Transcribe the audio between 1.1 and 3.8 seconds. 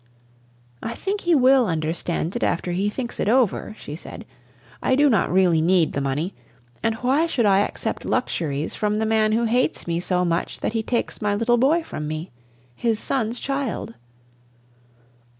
he will understand it after he thinks it over,"